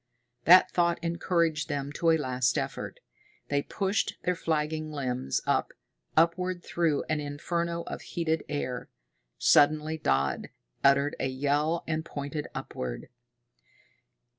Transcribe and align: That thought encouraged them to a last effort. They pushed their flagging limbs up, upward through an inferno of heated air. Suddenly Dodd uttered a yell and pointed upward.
That 0.45 0.71
thought 0.71 0.97
encouraged 1.03 1.69
them 1.69 1.91
to 1.91 2.09
a 2.09 2.17
last 2.17 2.57
effort. 2.57 3.01
They 3.49 3.61
pushed 3.61 4.15
their 4.23 4.33
flagging 4.33 4.91
limbs 4.91 5.43
up, 5.45 5.73
upward 6.17 6.63
through 6.63 7.03
an 7.03 7.19
inferno 7.19 7.83
of 7.83 8.01
heated 8.01 8.43
air. 8.49 8.89
Suddenly 9.37 9.99
Dodd 9.99 10.49
uttered 10.83 11.15
a 11.19 11.27
yell 11.27 11.83
and 11.85 12.03
pointed 12.03 12.47
upward. 12.55 13.09